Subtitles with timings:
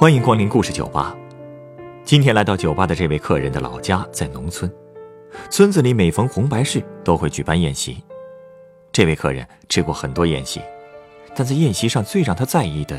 [0.00, 1.14] 欢迎光临故事酒吧。
[2.06, 4.72] 今天来到酒吧的这位客人的老家在农村，
[5.50, 8.02] 村子里每逢红白事都会举办宴席。
[8.92, 10.62] 这位客人吃过很多宴席，
[11.36, 12.98] 但在宴席上最让他在意的，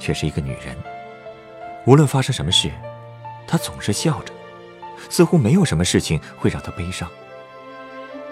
[0.00, 0.76] 却是一个女人。
[1.84, 2.72] 无论发生什么事，
[3.46, 4.32] 她总是笑着，
[5.08, 7.08] 似乎没有什么事情会让她悲伤。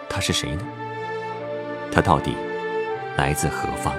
[0.09, 0.67] 她是谁呢？
[1.93, 2.35] 她到底
[3.17, 3.95] 来自何方？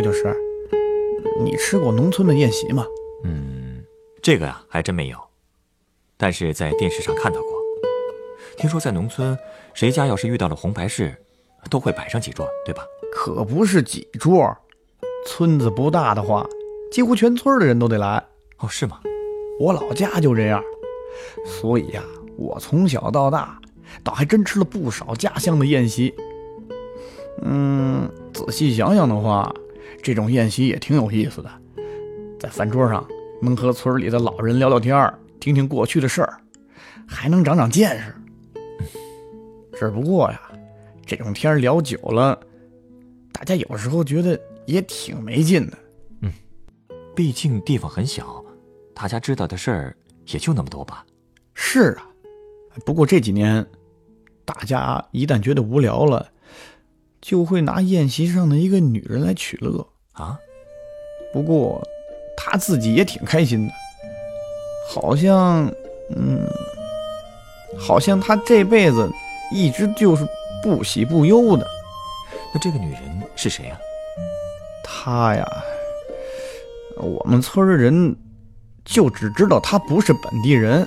[0.00, 0.34] 调酒师，
[1.42, 2.86] 你吃过农村的宴席吗？
[3.22, 3.84] 嗯，
[4.22, 5.18] 这个呀还真没有，
[6.16, 7.50] 但是在电视上看到过。
[8.56, 9.38] 听说在农村，
[9.74, 11.14] 谁家要是遇到了红白事，
[11.68, 12.82] 都会摆上几桌，对吧？
[13.12, 14.56] 可不是几桌，
[15.26, 16.48] 村子不大的话，
[16.90, 18.24] 几乎全村的人都得来。
[18.60, 19.00] 哦，是吗？
[19.58, 20.62] 我老家就这样，
[21.44, 22.02] 所以呀，
[22.38, 23.60] 我从小到大，
[24.02, 26.14] 倒还真吃了不少家乡的宴席。
[27.42, 29.54] 嗯，仔细想想的话。
[30.02, 31.50] 这种宴席也挺有意思的，
[32.38, 33.06] 在饭桌上
[33.40, 36.40] 能和村里的老人聊聊天听听过去的事儿，
[37.06, 38.14] 还能长长见识。
[39.78, 40.40] 只不过呀，
[41.06, 42.38] 这种天聊久了，
[43.32, 45.78] 大家有时候觉得也挺没劲的。
[46.22, 46.32] 嗯，
[47.14, 48.44] 毕竟地方很小，
[48.94, 51.04] 大家知道的事儿也就那么多吧。
[51.54, 52.06] 是啊，
[52.84, 53.66] 不过这几年，
[54.44, 56.30] 大家一旦觉得无聊了。
[57.20, 60.38] 就会拿宴席上的一个女人来取乐啊，
[61.32, 61.86] 不过
[62.36, 63.72] 他自己也挺开心的，
[64.88, 65.66] 好像，
[66.16, 66.46] 嗯，
[67.78, 69.10] 好像他这辈子
[69.52, 70.26] 一直就是
[70.62, 71.66] 不喜不忧的。
[72.52, 73.02] 那这个女人
[73.36, 73.78] 是谁呀？
[74.82, 75.46] 她呀，
[76.96, 78.16] 我们村的人
[78.84, 80.84] 就只知道她不是本地人，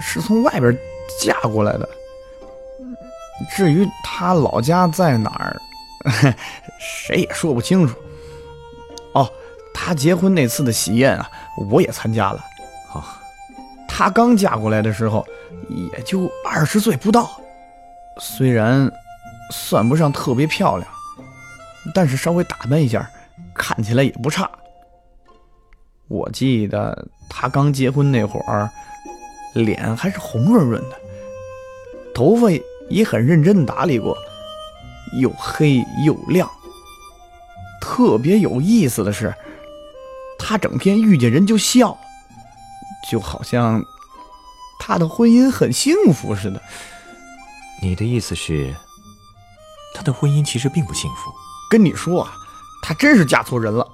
[0.00, 0.76] 是从外边
[1.20, 1.88] 嫁过来的。
[3.50, 5.60] 至于他老家在哪儿，
[6.78, 7.96] 谁也说不清楚。
[9.14, 9.28] 哦，
[9.74, 11.30] 他结婚那次的喜宴啊，
[11.70, 12.44] 我也参加了。
[12.94, 13.02] 哦，
[13.88, 15.26] 他刚嫁过来的时候，
[15.68, 17.30] 也就二十岁不到，
[18.18, 18.90] 虽然
[19.50, 20.88] 算不上特别漂亮，
[21.94, 23.10] 但是稍微打扮一下，
[23.54, 24.48] 看起来也不差。
[26.08, 28.70] 我记得他刚结婚那会儿，
[29.54, 30.96] 脸还是红润润的，
[32.14, 32.48] 头发。
[32.88, 34.16] 也很认真打理过，
[35.20, 36.50] 又黑又亮。
[37.80, 39.34] 特别有意思的是，
[40.38, 41.98] 他整天遇见人就笑，
[43.10, 43.82] 就好像
[44.78, 46.62] 他的婚姻很幸福似的。
[47.82, 48.74] 你的意思是，
[49.94, 51.32] 他的婚姻其实并不幸福？
[51.70, 52.32] 跟你说啊，
[52.82, 53.86] 他真是嫁错人了。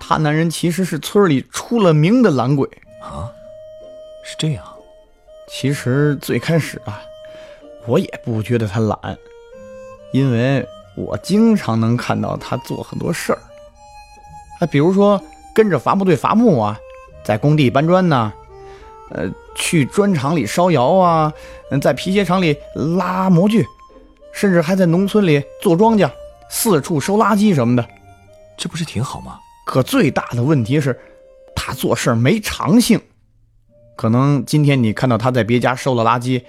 [0.00, 2.68] 他男人其实是村里出了名的懒鬼
[3.00, 3.30] 啊，
[4.24, 4.64] 是这样。
[5.48, 7.00] 其实最开始啊。
[7.86, 8.96] 我也不觉得他懒，
[10.12, 10.66] 因为
[10.96, 13.38] 我经常能看到他做很多事儿，
[14.60, 15.20] 啊，比如说
[15.54, 16.78] 跟着伐木队伐木啊，
[17.24, 18.32] 在工地搬砖呢，
[19.10, 21.32] 呃，去砖厂里烧窑啊，
[21.80, 22.56] 在皮鞋厂里
[22.96, 23.66] 拉模具，
[24.32, 26.08] 甚至还在农村里做庄稼，
[26.48, 27.84] 四处收垃圾什么的，
[28.56, 29.38] 这不是挺好吗？
[29.66, 30.98] 可最大的问题是，
[31.54, 33.00] 他做事没长性，
[33.96, 36.42] 可能今天你看到他在别家收了垃圾。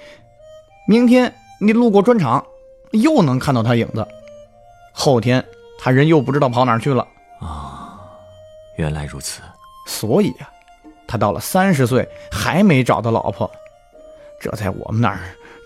[0.85, 2.45] 明天你路过砖厂，
[2.91, 4.05] 又能看到他影子。
[4.91, 5.43] 后天
[5.79, 7.07] 他人又不知道跑哪去了
[7.39, 7.99] 啊！
[8.77, 9.41] 原来如此。
[9.87, 10.51] 所以啊，
[11.07, 13.49] 他到了三十岁还没找到老婆，
[14.39, 15.19] 这在我们那儿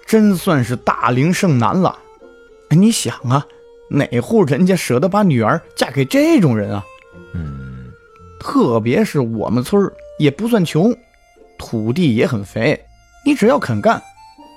[0.06, 1.98] 真算是大龄剩男了。
[2.70, 3.46] 你想啊，
[3.90, 6.86] 哪户人家舍得把女儿嫁给这种人啊？
[7.34, 7.92] 嗯，
[8.40, 10.96] 特别是我们村也不算穷，
[11.58, 12.86] 土地也很肥，
[13.26, 14.02] 你只要肯干。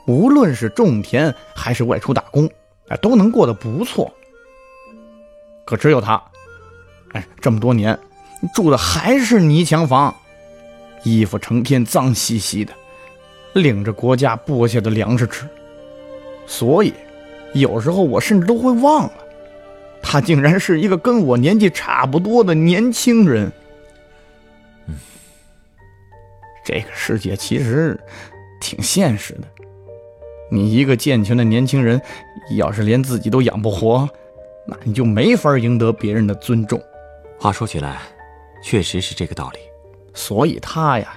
[0.06, 2.50] 无论是种田还是外出打工，
[2.88, 4.12] 哎，都能过得不错。
[5.64, 6.20] 可只有他，
[7.12, 7.96] 哎，这么多年
[8.54, 10.14] 住的还是泥墙房，
[11.04, 12.72] 衣服成天脏兮兮的，
[13.52, 15.46] 领着国家拨下的粮食吃。
[16.46, 16.92] 所以，
[17.54, 19.12] 有时候我甚至都会忘了，
[20.02, 23.52] 他竟然是一个跟我年纪差不多的年轻人。
[26.64, 27.98] 这个世界其实
[28.60, 29.48] 挺现实的。
[30.50, 32.00] 你一个健全的年轻人，
[32.56, 34.08] 要是连自己都养不活，
[34.66, 36.80] 那你就没法赢得别人的尊重。
[37.38, 37.98] 话说起来，
[38.62, 39.60] 确实是这个道理。
[40.12, 41.14] 所以他呀，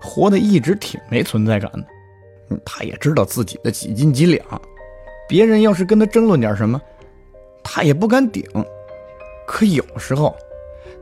[0.00, 2.58] 活得一直挺没存在感的。
[2.64, 4.44] 他也知道自己的几斤几两，
[5.28, 6.80] 别人要是跟他争论点什么，
[7.64, 8.44] 他也不敢顶。
[9.46, 10.36] 可有时候，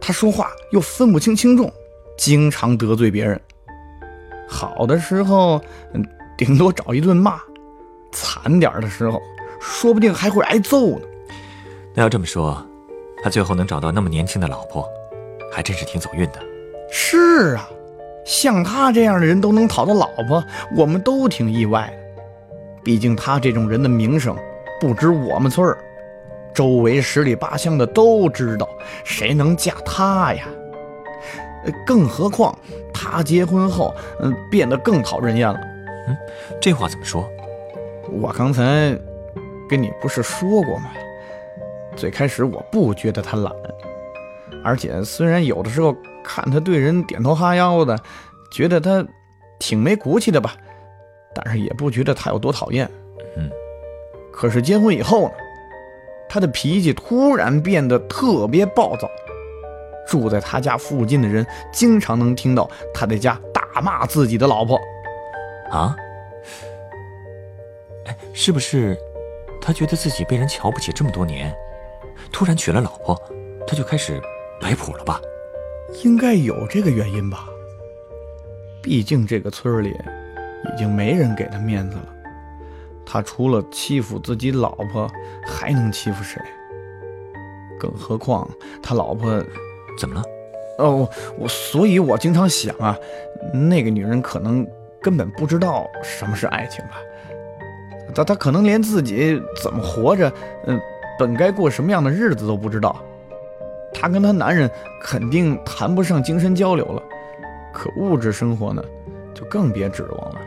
[0.00, 1.70] 他说话又分不清轻重，
[2.16, 3.38] 经常得罪别人。
[4.48, 5.60] 好的时候，
[6.38, 7.38] 顶多找一顿骂；
[8.14, 9.20] 惨点的时候，
[9.60, 11.06] 说不定还会挨揍呢。
[11.92, 12.64] 那要这么说，
[13.22, 14.88] 他最后能找到那么年轻的老婆，
[15.52, 16.40] 还真是挺走运的。
[16.90, 17.68] 是啊，
[18.24, 20.42] 像他这样的人都能讨到老婆，
[20.76, 22.22] 我们都挺意外的。
[22.82, 24.36] 毕竟他这种人的名声
[24.80, 25.78] 不止我们村儿，
[26.54, 28.68] 周围十里八乡的都知道，
[29.04, 30.46] 谁能嫁他呀？
[31.86, 32.56] 更何况
[32.92, 35.58] 他结婚后，嗯，变得更讨人厌了。
[36.06, 36.16] 嗯，
[36.60, 37.26] 这话怎么说？
[38.20, 38.96] 我刚才
[39.68, 40.90] 跟你不是说过吗？
[41.96, 43.52] 最开始我不觉得他懒，
[44.64, 45.94] 而且虽然有的时候
[46.24, 47.96] 看他对人点头哈腰的，
[48.50, 49.06] 觉得他
[49.58, 50.54] 挺没骨气的吧，
[51.34, 52.90] 但是也不觉得他有多讨厌。
[53.36, 53.50] 嗯，
[54.32, 55.34] 可是结婚以后呢，
[56.28, 59.08] 他的脾气突然变得特别暴躁。
[60.06, 64.78] 住在他家附近的人经常能听到他在家大骂自己的老婆。
[65.70, 65.96] 啊？
[68.06, 68.96] 哎，是不是
[69.60, 71.54] 他觉得自己被人瞧不起这么多年？
[72.32, 73.20] 突然娶了老婆，
[73.66, 74.20] 他就开始
[74.60, 75.20] 摆谱了吧？
[76.02, 77.46] 应该有这个原因吧。
[78.82, 82.08] 毕竟这个村里已经没人给他面子了，
[83.06, 85.10] 他除了欺负自己老婆，
[85.46, 86.40] 还能欺负谁？
[87.78, 88.48] 更何况
[88.82, 89.42] 他老婆
[89.98, 90.22] 怎么了？
[90.78, 91.08] 哦，
[91.38, 92.96] 我所以，我经常想啊，
[93.52, 94.66] 那个女人可能
[95.00, 97.00] 根本不知道什么是爱情吧？
[98.14, 100.32] 她她可能连自己怎么活着，
[100.66, 100.80] 嗯。
[101.16, 103.00] 本该过什么样的日子都不知道，
[103.92, 104.68] 她跟她男人
[105.00, 107.00] 肯定谈不上精神交流了，
[107.72, 108.82] 可物质生活呢，
[109.32, 110.40] 就更别指望了。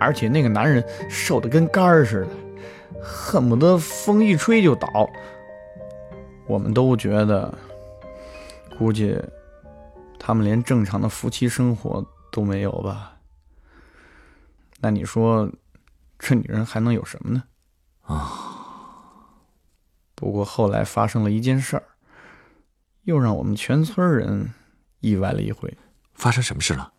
[0.00, 4.88] 而且那个男人瘦得跟杆似的，恨不得风一吹就倒。
[6.46, 7.52] 我们都觉得，
[8.78, 9.14] 估计
[10.18, 12.02] 他们连正常的夫妻生活
[12.32, 13.12] 都没有吧？
[14.80, 15.46] 那你说，
[16.18, 17.44] 这女人还能有什么呢？
[18.02, 18.44] 啊！
[20.14, 21.84] 不过后来发生了一件事儿，
[23.04, 24.52] 又让我们全村人
[25.00, 25.76] 意外了一回。
[26.14, 26.92] 发生什么事了？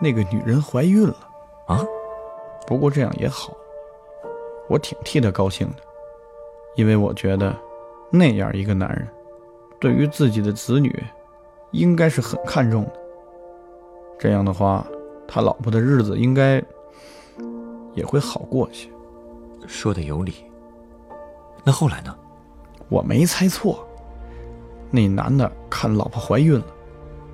[0.00, 1.16] 那个女人怀孕了。
[1.66, 1.84] 啊？
[2.66, 3.52] 不过这样也好，
[4.68, 5.82] 我挺替她高兴的，
[6.76, 7.56] 因为我觉得
[8.12, 9.08] 那样一个男人，
[9.80, 11.02] 对于自己的子女，
[11.72, 12.92] 应该是很看重的。
[14.18, 14.86] 这样的话，
[15.26, 16.62] 他老婆的日子应该
[17.94, 18.88] 也会好过些。
[19.66, 20.34] 说的有理。
[21.64, 22.16] 那后来呢？
[22.88, 23.86] 我没猜错，
[24.90, 26.66] 那男的看老婆怀孕了，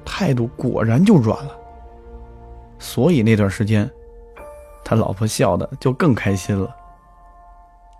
[0.05, 1.57] 态度果然就软了。
[2.81, 3.89] 所以那段时间，
[4.85, 6.75] 他老婆笑的就更开心了。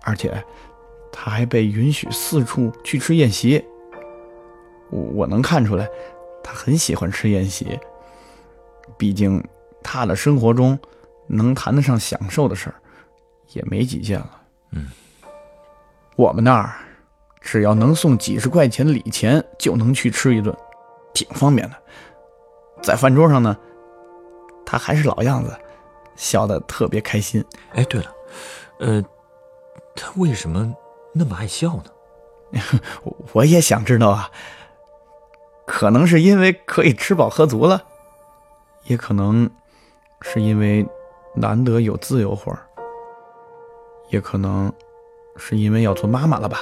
[0.03, 0.43] 而且，
[1.13, 3.63] 他还被允许四处去吃宴席。
[4.89, 5.87] 我我能看出来，
[6.43, 7.79] 他很喜欢吃宴席。
[8.97, 9.41] 毕竟，
[9.81, 10.77] 他的生活中
[11.27, 12.75] 能谈得上享受的事儿，
[13.53, 14.41] 也没几件了。
[14.71, 14.87] 嗯，
[16.15, 16.75] 我们那儿。
[17.47, 20.51] 只要能送几十块钱礼钱，就能去吃一顿，
[21.13, 21.75] 挺方便的。
[22.81, 23.55] 在饭桌上呢，
[24.65, 25.55] 他还是老样子，
[26.15, 27.45] 笑得特别开心。
[27.73, 28.11] 哎，对了，
[28.79, 29.05] 呃，
[29.95, 30.73] 他为什么
[31.13, 32.61] 那么爱笑呢？
[33.33, 34.31] 我也想知道啊。
[35.67, 37.83] 可能是因为可以吃饱喝足了，
[38.85, 39.47] 也可能
[40.23, 40.83] 是因为
[41.35, 42.59] 难得有自由会儿
[44.09, 44.71] 也可能
[45.35, 46.61] 是因为要做妈妈了吧。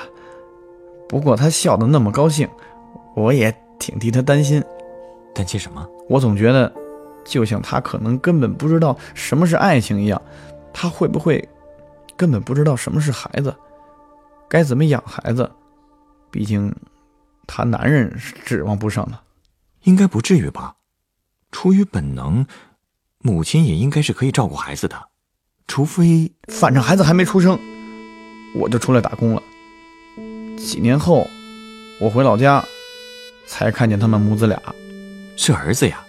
[1.08, 2.50] 不过她笑得那么高兴，
[3.16, 4.64] 我也挺替她担心。
[5.36, 5.88] 担心什么？
[6.10, 6.74] 我总觉得，
[7.24, 10.22] 就像她可能根本不知道什么是爱情一样，
[10.74, 11.48] 她会不会
[12.16, 13.56] 根本不知道什么是孩子，
[14.48, 15.50] 该怎么养孩子？
[16.32, 16.74] 毕竟
[17.46, 19.20] 她男人是指望不上的。
[19.84, 20.76] 应该不至于吧？
[21.52, 22.46] 出于本能，
[23.26, 25.02] 母亲也应该是可以照顾孩子的，
[25.66, 26.30] 除非……
[26.50, 27.58] 反正孩子还没出生，
[28.54, 29.42] 我就出来打工了。
[30.58, 31.26] 几年后，
[32.02, 32.62] 我回老家，
[33.48, 34.62] 才看见他们母子俩，
[35.38, 36.04] 是儿子呀。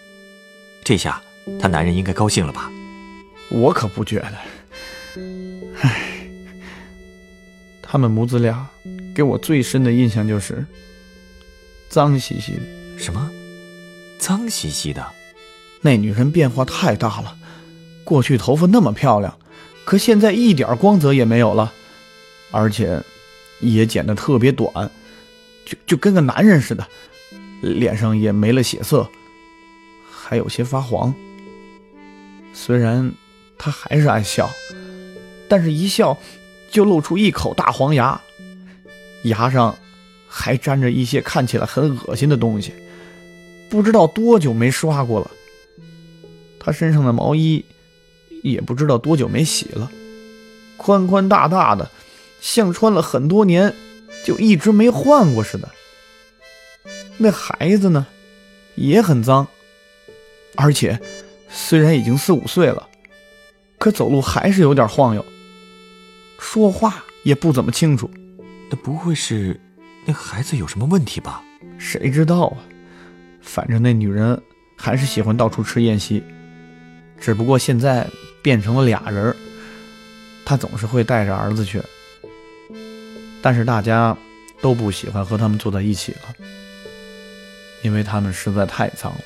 [0.85, 1.23] 这下
[1.61, 2.69] 他男人应该高兴了吧？
[3.49, 4.35] 我可不觉得。
[5.83, 6.29] 唉，
[7.81, 8.67] 他们母子俩
[9.15, 10.67] 给我最深的印象就是
[11.89, 12.63] 脏兮兮的。
[12.99, 13.31] 什么？
[14.19, 15.07] 脏兮兮的？
[15.85, 17.37] 那女人变化太大了，
[18.03, 19.39] 过去头发那么漂亮，
[19.85, 21.73] 可现在一点光泽也没有了，
[22.51, 23.01] 而且。
[23.61, 24.69] 也剪得特别短，
[25.65, 26.87] 就就跟个男人似的，
[27.63, 29.09] 脸上也没了血色，
[30.11, 31.15] 还有些发黄。
[32.53, 33.11] 虽然
[33.57, 34.51] 他还是爱笑，
[35.49, 36.19] 但是一笑
[36.69, 38.21] 就露出一口大黄牙，
[39.23, 39.75] 牙上
[40.29, 42.75] 还沾着一些看起来很恶心的东西，
[43.71, 45.31] 不知道多久没刷过了。
[46.65, 47.63] 他身上的毛衣
[48.43, 49.91] 也不知道多久没洗了，
[50.79, 51.91] 宽宽大大的，
[52.41, 53.75] 像穿了很多年
[54.25, 55.69] 就一直没换过似的。
[57.19, 58.07] 那孩子呢，
[58.77, 59.47] 也很脏，
[60.57, 60.99] 而且
[61.51, 62.89] 虽然已经四五岁了，
[63.79, 65.25] 可走路还是有点晃悠，
[66.39, 68.11] 说话也不怎么清楚。
[68.71, 69.61] 那不会是
[70.07, 71.43] 那孩子有什么问题吧？
[71.79, 72.57] 谁知道啊？
[73.43, 74.41] 反正那女人
[74.77, 76.23] 还是喜欢到处吃宴席，
[77.25, 78.07] 只不过现在
[78.43, 79.35] 变成了俩人，
[80.45, 81.81] 他总是会带着儿子去，
[83.41, 84.15] 但是大家
[84.61, 86.35] 都不喜欢和他们坐在一起了。
[87.83, 89.21] 因为他们实在太脏了，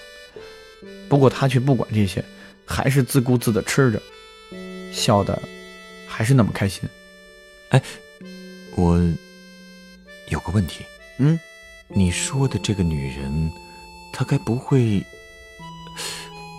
[1.09, 2.25] 不过他却不管这些，
[2.64, 4.00] 还是自顾自的吃着，
[4.93, 5.37] 笑的
[6.07, 6.88] 还是那么开心。
[7.71, 7.83] 哎，
[8.76, 8.97] 我
[10.28, 10.85] 有个问题，
[11.19, 11.37] 嗯，
[11.88, 13.50] 你说的这个女人，
[14.12, 15.05] 她该不会，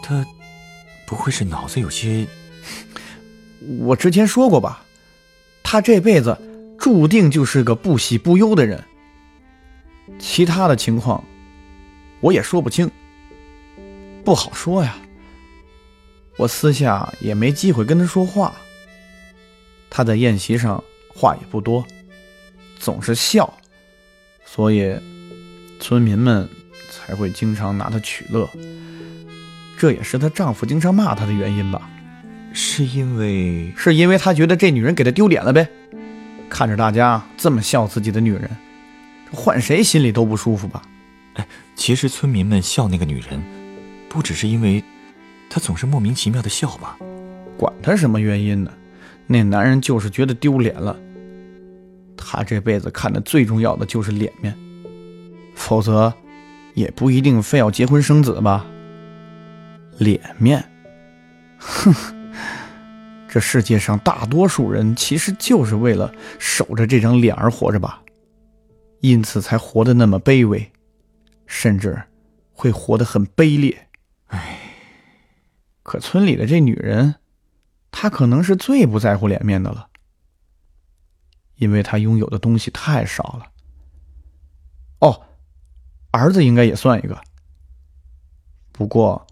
[0.04, 0.26] 她
[1.10, 2.28] 不会是脑子有些……
[3.80, 4.86] 我之前说过吧，
[5.64, 6.38] 他这辈子
[6.78, 8.84] 注定就是个不喜不忧的人，
[10.20, 11.24] 其他的情况。
[12.20, 12.92] 我也说不清，
[14.24, 14.96] 不好说呀。
[16.38, 18.54] 我私下也没机会跟他说话。
[19.90, 21.84] 他在宴席上话也不多，
[22.78, 23.52] 总是笑，
[24.46, 24.96] 所以
[25.80, 26.48] 村民们
[26.92, 28.48] 才会经常拿他取乐。
[29.80, 31.90] 这也是她丈夫经常骂她的原因吧？
[32.52, 35.68] 是因为是因为她觉得这女人给她丢脸了呗？
[36.50, 38.50] 看着大家这么笑自己的女人，
[39.32, 40.82] 换谁心里都不舒服吧？
[41.36, 43.42] 哎其实村民们笑那个女人，
[44.10, 44.84] 不只是因为
[45.50, 46.98] 她总是莫名其妙的笑吧？
[47.58, 48.72] 管她什么原因呢？
[49.28, 51.00] 那男人就是觉得丢脸了。
[52.18, 54.54] 他这辈子看的最重要的就是脸面，
[55.56, 56.14] 否则
[56.74, 58.66] 也不一定非要结婚生子吧？
[60.00, 60.68] 脸面，
[61.60, 61.94] 哼，
[63.30, 68.02] 这世界上大多数人其实就是为了守着这张脸而活着吧？
[69.02, 70.72] 因此才活得那么卑微。
[71.52, 72.04] 甚至
[72.52, 73.88] 会活得很卑劣，
[74.28, 74.60] 唉。
[75.82, 77.16] 可村里的这女人，
[77.90, 79.90] 她可能是最不在乎脸面的了，
[81.56, 83.52] 因为她拥有的东西太少了。
[85.00, 85.24] 哦，
[86.12, 87.20] 儿子应该也算一个，
[88.72, 89.26] 不过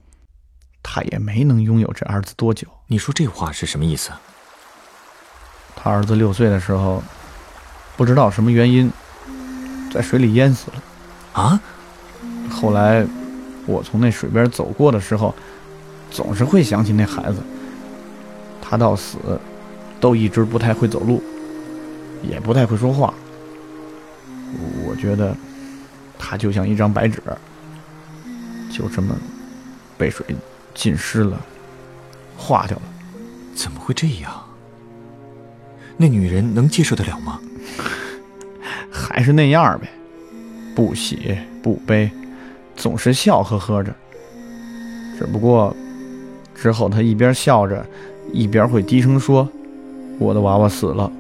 [0.89, 2.65] 她也没能拥有这儿子多久。
[2.87, 4.09] 你说这话是什么意思？
[5.75, 7.03] 他儿子六岁的时候，
[7.97, 8.89] 不知道什么原因，
[9.93, 10.81] 在水里淹死了。
[11.33, 11.59] 啊？
[12.49, 13.05] 后来，
[13.65, 15.35] 我从那水边走过的时候，
[16.09, 17.39] 总是会想起那孩子。
[18.61, 19.17] 他到死，
[19.99, 21.21] 都一直不太会走路，
[22.23, 23.13] 也不太会说话。
[24.85, 25.35] 我觉得，
[26.17, 27.21] 他就像一张白纸，
[28.71, 29.13] 就这么
[29.97, 30.25] 被水
[30.77, 31.41] 浸湿了，
[32.37, 32.83] 化掉了。
[33.55, 34.31] 怎么会这样？
[35.97, 37.39] 那女人能接受得了吗？
[38.91, 39.89] 还是那样呗，
[40.75, 42.09] 不喜不悲。
[42.75, 43.91] 总是笑呵呵着，
[45.17, 45.75] 只不过
[46.53, 47.83] 之后他一边笑着，
[48.31, 49.49] 一边会低声说
[50.19, 51.11] ：“我的娃娃死了。”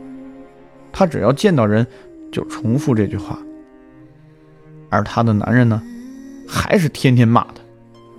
[0.93, 1.85] 他只要见到人，
[2.31, 3.39] 就重复这句话。
[4.89, 5.81] 而他的男人呢，
[6.47, 7.61] 还是天天骂他，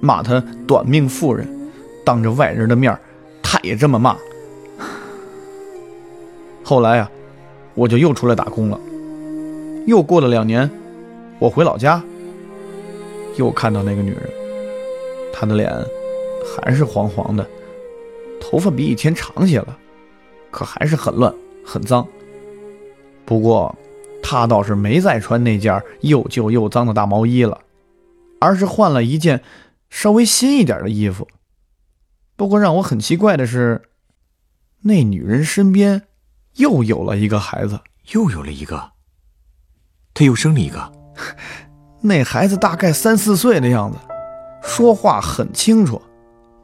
[0.01, 1.49] 骂他短命妇人，
[2.05, 2.99] 当着外人的面
[3.43, 4.17] 他也这么骂。
[6.63, 7.11] 后来啊，
[7.75, 8.79] 我就又出来打工了。
[9.87, 10.71] 又过了两年，
[11.39, 12.03] 我回老家。
[13.37, 14.23] 又看到那个女人，
[15.33, 15.73] 她的脸
[16.45, 17.47] 还是黄黄的，
[18.41, 19.79] 头发比以前长些了，
[20.51, 21.33] 可还是很乱
[21.65, 22.05] 很脏。
[23.25, 23.75] 不过，
[24.23, 27.61] 她倒是没再穿那件又旧又脏的大毛衣了，
[28.41, 29.41] 而是换了一件
[29.91, 31.29] 稍微新一点的衣服。
[32.37, 33.83] 不过让我很奇怪的是，
[34.83, 36.03] 那女人身边
[36.55, 37.81] 又有了一个孩子，
[38.13, 38.93] 又有了一个，
[40.15, 40.93] 她又生了一个。
[42.01, 43.99] 那孩子大概三四岁的样子，
[44.63, 46.01] 说话很清楚，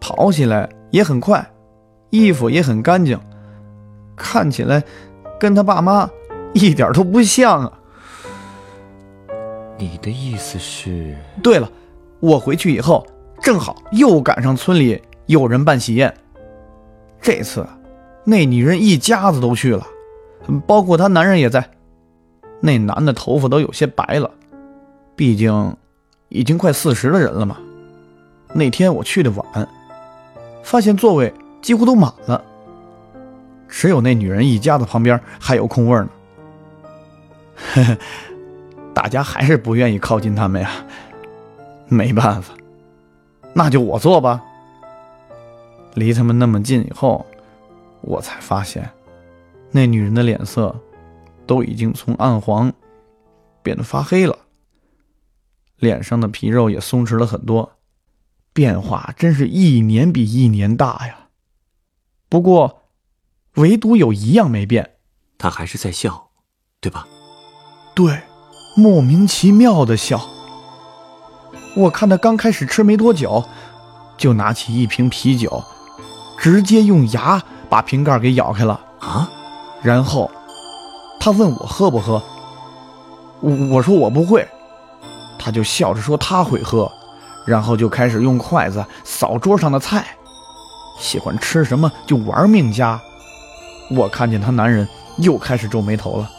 [0.00, 1.44] 跑起来也很快，
[2.10, 3.18] 衣服也很干净，
[4.14, 4.80] 看起来
[5.40, 6.08] 跟他爸妈
[6.52, 7.78] 一点都不像啊。
[9.76, 11.16] 你的意思是？
[11.42, 11.68] 对了，
[12.20, 13.04] 我回去以后
[13.44, 16.14] 正好又赶上村里有人办喜宴，
[17.20, 17.66] 这次
[18.24, 19.86] 那女人一家子都去了，
[20.66, 21.70] 包括她男人也在。
[22.60, 24.30] 那男的头发都有些白了。
[25.14, 25.76] 毕竟，
[26.30, 27.58] 已经快四十的人了嘛。
[28.54, 29.68] 那天我去的晚，
[30.62, 32.42] 发现座位几乎都满了，
[33.68, 36.08] 只有那女人一家子旁边还有空位呢。
[37.74, 37.98] 呵呵，
[38.94, 40.70] 大家还是不愿意靠近他们呀。
[41.88, 42.54] 没办法，
[43.54, 44.42] 那就我做吧。
[45.94, 47.24] 离他们那么近以后，
[48.00, 48.90] 我才发现，
[49.70, 50.74] 那女人的脸色
[51.46, 52.72] 都已经从暗黄
[53.62, 54.36] 变得发黑了，
[55.76, 57.76] 脸上的皮肉也松弛了很多，
[58.52, 61.28] 变化真是一年比一年大呀。
[62.28, 62.82] 不过，
[63.54, 64.96] 唯独有一样没变，
[65.38, 66.30] 她还是在笑，
[66.80, 67.06] 对吧？
[67.94, 68.20] 对，
[68.76, 70.28] 莫名其妙的笑。
[71.76, 73.44] 我看他刚开始吃没多久，
[74.16, 75.62] 就拿起一瓶啤酒，
[76.38, 79.28] 直接用牙把瓶盖给咬开了啊！
[79.82, 80.30] 然后
[81.18, 82.22] 他问我喝不喝，
[83.40, 84.46] 我我说我不会，
[85.38, 86.90] 他就笑着说他会喝，
[87.44, 90.06] 然后就开始用筷子扫桌上的菜，
[90.98, 93.00] 喜欢吃什么就玩命夹。
[93.90, 94.88] 我看见他男人
[95.18, 96.30] 又开始皱眉头了，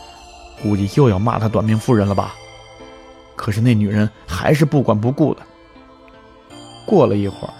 [0.63, 2.33] 估计又要骂他短命妇人了吧。
[3.35, 5.41] 可是那女人还是不管不顾的。
[6.85, 7.53] 过了一会儿，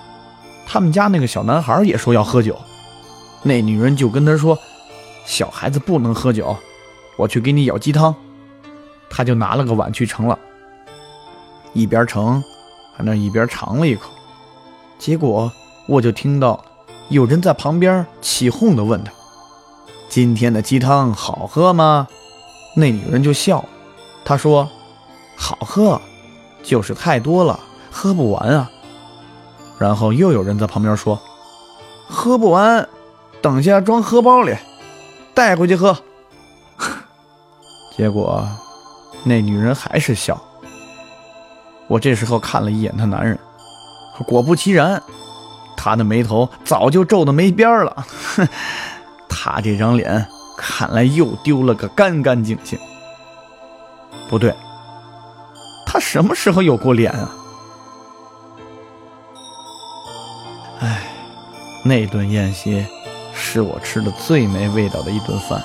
[0.68, 2.58] 他们家那个小男孩也说要喝酒，
[3.44, 4.58] 那女人就跟他说
[5.26, 6.56] ：“小孩子不能喝酒，
[7.18, 8.14] 我去给你舀鸡汤。”
[9.10, 10.38] 他就拿了个碗去盛了，
[11.74, 12.44] 一边盛
[12.96, 14.10] 还那一边尝了一口。
[15.00, 15.52] 结果
[15.88, 16.64] 我就听到
[17.10, 19.12] 有人在旁边起哄的问他
[20.08, 22.08] ：“今天的鸡汤好喝吗？”
[22.78, 23.66] 那女人就笑，
[24.24, 24.70] 她说。
[25.36, 26.02] 好喝，
[26.64, 27.60] 就是太多了，
[27.92, 28.70] 喝不完啊。
[29.78, 31.20] 然后又有人在旁边说
[32.08, 32.88] ：“喝不完，
[33.42, 34.56] 等下装荷包里，
[35.34, 35.98] 带回去喝。
[37.96, 38.48] ”结果
[39.24, 40.42] 那女人还是笑。
[41.88, 43.38] 我这时候看了一眼她男人，
[44.26, 45.02] 果不其然，
[45.78, 48.06] 他的眉头早就皱得没边了。
[48.36, 48.48] 哼，
[49.30, 50.26] 他这张脸
[50.58, 52.80] 看来又丢了个干干净净。
[54.30, 54.56] 不对。
[55.96, 57.34] 他什么时候有过脸啊？
[60.82, 61.08] 哎，
[61.86, 62.86] 那顿宴席
[63.34, 65.64] 是我吃的最没味道的一顿饭。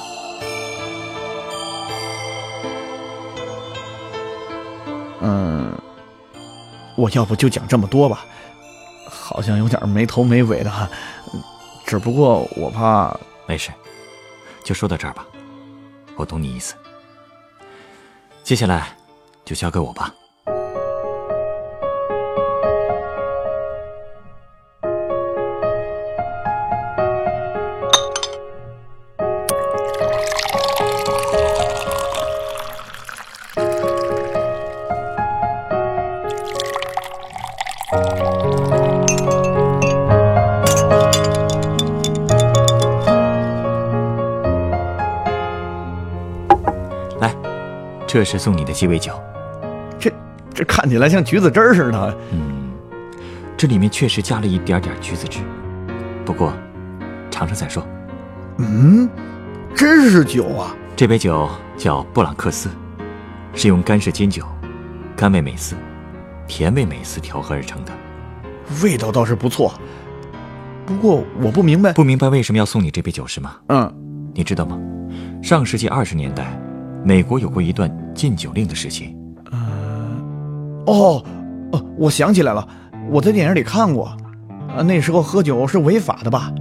[5.20, 5.76] 嗯，
[6.96, 8.24] 我要不就讲这么多吧，
[9.08, 10.88] 好像有点没头没尾的。
[11.84, 13.18] 只不过我怕……
[13.48, 13.72] 没事，
[14.62, 15.26] 就说到这儿吧。
[16.14, 16.76] 我懂你意思。
[18.44, 18.96] 接下来
[19.44, 20.14] 就交给我吧。
[48.12, 49.12] 这是送你的鸡尾酒，
[49.96, 50.12] 这
[50.52, 52.18] 这看起来像橘子汁似的。
[52.32, 52.72] 嗯，
[53.56, 55.38] 这里面确实加了一点点橘子汁，
[56.24, 56.52] 不过
[57.30, 57.86] 尝尝再说。
[58.58, 59.08] 嗯，
[59.76, 60.74] 真是酒啊！
[60.96, 62.68] 这杯酒叫布朗克斯，
[63.54, 64.44] 是用干式金酒、
[65.14, 65.76] 甘味美思、
[66.48, 67.92] 甜味美思调和而成的，
[68.82, 69.72] 味道倒是不错。
[70.84, 73.54] 不过我不明白，不明白为什么要送你这杯酒是吗？
[73.68, 73.94] 嗯，
[74.34, 74.76] 你知道吗？
[75.44, 76.60] 上世纪二十年代。
[77.04, 79.16] 美国有过一段禁酒令的时期。
[79.52, 81.24] 嗯，哦，
[81.72, 82.66] 哦，我想起来了，
[83.10, 84.06] 我在电影里看过，
[84.68, 86.52] 啊，那时候喝酒是违法的吧？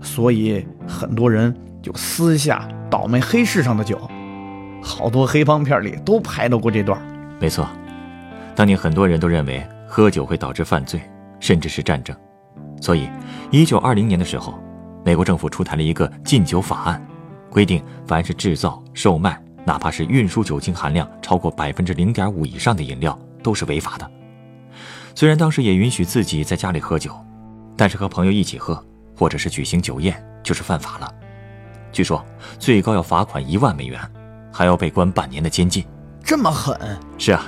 [0.00, 3.98] 所以很多人就私下倒卖黑市上的酒，
[4.82, 7.00] 好多黑帮片里都拍到过这段。
[7.40, 7.66] 没错，
[8.54, 11.00] 当年很多人都认为喝酒会导致犯罪，
[11.40, 12.14] 甚至是战争，
[12.80, 13.08] 所以
[13.50, 14.54] 一九二零年的时候，
[15.04, 17.04] 美国政府出台了一个禁酒法案，
[17.50, 19.40] 规定凡是制造、售卖。
[19.68, 24.10] 哪怕是运输酒精含量超过百分之零点五以上的饮料都是违法的。
[25.14, 27.14] 虽然当时也允许自己在家里喝酒，
[27.76, 28.82] 但是和朋友一起喝
[29.14, 31.14] 或者是举行酒宴就是犯法了。
[31.92, 32.24] 据说
[32.58, 34.00] 最高要罚款一万美元，
[34.50, 35.84] 还要被关半年的监禁。
[36.24, 36.74] 这么狠？
[37.18, 37.44] 是啊。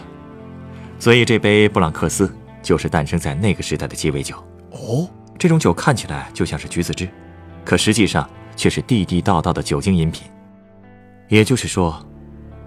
[0.98, 2.30] 所以这杯布朗克斯
[2.62, 4.36] 就是诞生在那个时代的鸡尾酒。
[4.72, 7.08] 哦，这种酒看起来就像是橘子汁，
[7.64, 10.30] 可实际上却是地地道道的酒精饮品。
[11.28, 11.98] 也就是说。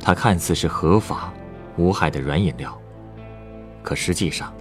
[0.05, 1.33] 它看似是合法、
[1.77, 2.77] 无害的软饮料，
[3.81, 4.53] 可实际上，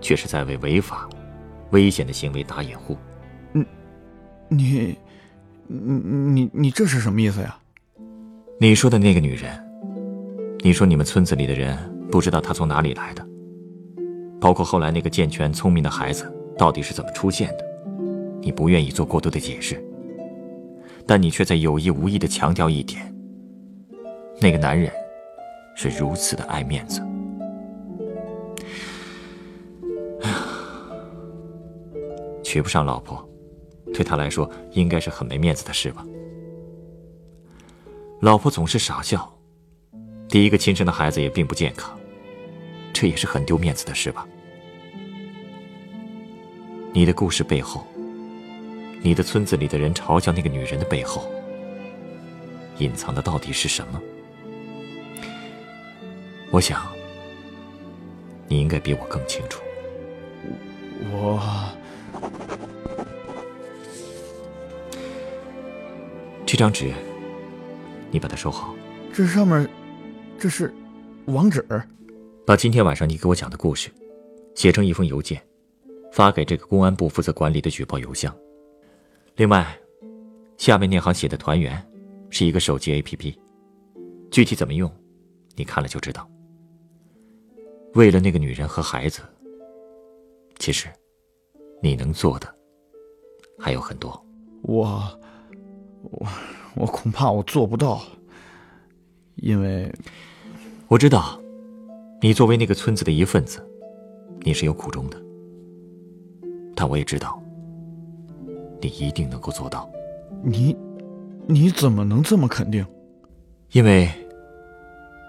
[0.00, 1.08] 却是在为违法、
[1.70, 2.98] 危险的行为打掩护。
[3.52, 3.64] 你、
[4.48, 4.98] 你、
[5.68, 7.56] 你、你、你这是什么意思呀？
[8.58, 9.56] 你说的那个女人，
[10.64, 11.78] 你说你们村子里的人
[12.10, 13.24] 不知道她从哪里来的，
[14.40, 17.64] 包括后来那个健全聪明的孩子到底是怎么出现的？
[18.40, 19.80] 你不愿意做过多的解释，
[21.06, 23.14] 但你却在有意无意的强调一点：
[24.40, 24.92] 那个男人
[25.74, 27.02] 是如此的爱面子。
[32.42, 33.28] 娶不上老婆，
[33.92, 36.04] 对他来说应该是很没面子的事吧？
[38.20, 39.30] 老婆总是傻笑，
[40.28, 41.98] 第一个亲生的孩子也并不健康，
[42.92, 44.26] 这也是很丢面子的事吧？
[46.94, 47.86] 你的故事背后，
[49.02, 51.30] 你的村子里的人嘲笑那个女人的背后，
[52.78, 54.00] 隐藏的到底是什么？
[56.50, 56.86] 我想，
[58.48, 59.62] 你应该比我更清楚。
[61.12, 61.40] 我
[66.46, 66.92] 这张纸。
[68.08, 68.74] 你把它收好。
[69.12, 69.68] 这上面，
[70.38, 70.72] 这是
[71.26, 71.66] 网址。
[72.46, 73.90] 把今天晚上你给我讲的故事，
[74.54, 75.42] 写成一封邮件，
[76.12, 78.34] 发给这个公安部负责管理的举报邮箱。
[79.34, 79.66] 另外，
[80.56, 81.84] 下面那行写的“团员”，
[82.30, 83.36] 是一个手机 APP，
[84.30, 84.90] 具体怎么用，
[85.56, 86.26] 你看了就知道。
[87.96, 89.22] 为了那个女人和孩子，
[90.58, 90.88] 其实，
[91.82, 92.46] 你能做的
[93.58, 94.24] 还有很多。
[94.62, 95.02] 我，
[96.02, 96.26] 我。
[96.78, 98.02] 我恐怕我做不到，
[99.36, 99.90] 因为
[100.88, 101.40] 我知道，
[102.20, 103.66] 你作为那个村子的一份子，
[104.40, 105.16] 你是有苦衷的。
[106.74, 107.42] 但我也知道，
[108.78, 109.90] 你一定能够做到。
[110.44, 110.76] 你，
[111.46, 112.86] 你怎么能这么肯定？
[113.72, 114.10] 因为，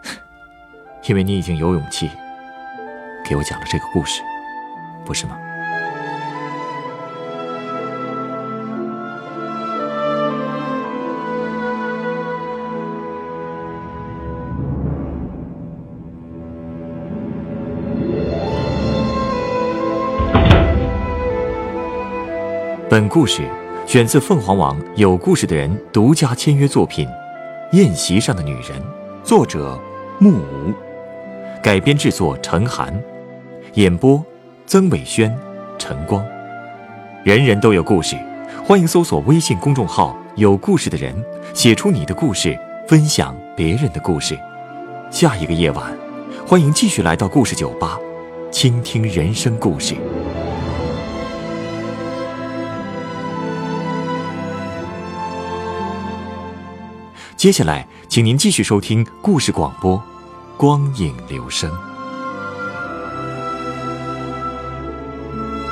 [1.07, 2.09] 因为你已经有勇气
[3.27, 4.21] 给我讲了这个故事，
[5.03, 5.37] 不是吗？
[22.89, 23.43] 本故事
[23.85, 27.05] 选自凤凰网有故事的人独家签约作品
[27.73, 28.63] 《宴席上的女人》，
[29.21, 29.77] 作者
[30.17, 30.73] 木无，
[31.61, 32.93] 改编制作陈寒，
[33.77, 34.25] 演播
[34.65, 35.31] 曾伟轩、
[35.77, 36.25] 陈光。
[37.23, 38.17] 人人都有故事，
[38.65, 41.15] 欢迎搜索微信公众号“有故事的人”，
[41.53, 44.35] 写出你的故事，分享别人的故事。
[45.11, 45.95] 下一个夜晚，
[46.47, 47.99] 欢迎继续来到故事酒吧，
[48.51, 49.93] 倾听人生故事。
[57.35, 59.95] 接下来，请您继续收听故事广播，
[60.57, 61.69] 《光影留声》。